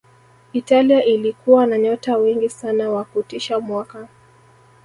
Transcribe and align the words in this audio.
italia 0.53 1.03
ilikuwa 1.03 1.65
na 1.67 1.77
nyota 1.77 2.17
wengi 2.17 2.49
sana 2.49 2.89
wa 2.89 3.05
kutisha 3.05 3.59
mwaka 3.59 4.07